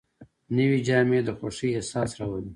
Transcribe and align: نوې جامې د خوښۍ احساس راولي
نوې 0.57 0.79
جامې 0.87 1.19
د 1.27 1.29
خوښۍ 1.37 1.69
احساس 1.75 2.09
راولي 2.19 2.49